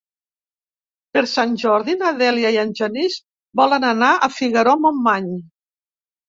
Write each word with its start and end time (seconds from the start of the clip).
Per 1.17 1.21
Sant 1.33 1.51
Jordi 1.63 1.95
na 1.99 2.13
Dèlia 2.21 2.51
i 2.55 2.57
en 2.61 2.71
Genís 2.79 3.19
volen 3.61 3.87
anar 3.91 4.09
a 4.15 4.31
Figaró-Montmany. 4.39 5.31